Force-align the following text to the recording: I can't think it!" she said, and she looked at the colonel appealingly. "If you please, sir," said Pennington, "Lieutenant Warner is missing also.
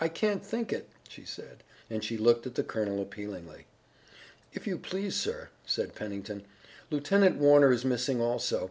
I 0.00 0.08
can't 0.08 0.44
think 0.44 0.72
it!" 0.72 0.88
she 1.08 1.24
said, 1.24 1.62
and 1.88 2.02
she 2.02 2.16
looked 2.18 2.44
at 2.44 2.56
the 2.56 2.64
colonel 2.64 3.00
appealingly. 3.00 3.68
"If 4.52 4.66
you 4.66 4.78
please, 4.78 5.14
sir," 5.14 5.50
said 5.64 5.94
Pennington, 5.94 6.42
"Lieutenant 6.90 7.36
Warner 7.36 7.70
is 7.70 7.84
missing 7.84 8.20
also. 8.20 8.64